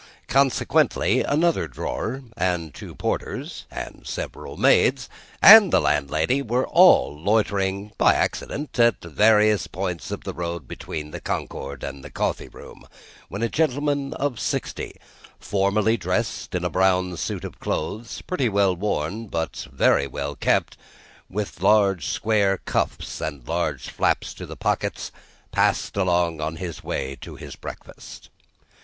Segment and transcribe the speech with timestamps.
[0.27, 5.07] Consequently, another drawer, and two porters, and several maids
[5.43, 11.11] and the landlady, were all loitering by accident at various points of the road between
[11.11, 12.87] the Concord and the coffee room,
[13.29, 14.95] when a gentleman of sixty,
[15.39, 20.77] formally dressed in a brown suit of clothes, pretty well worn, but very well kept,
[21.29, 25.11] with large square cuffs and large flaps to the pockets,
[25.51, 28.29] passed along on his way to his breakfast.